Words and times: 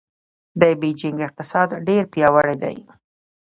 د 0.59 0.61
بېجینګ 0.79 1.19
اقتصاد 1.27 1.69
ډېر 1.87 2.03
پیاوړی 2.13 2.55
دی. 2.63 2.77